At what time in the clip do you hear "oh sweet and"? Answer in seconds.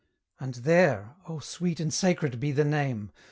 1.27-1.93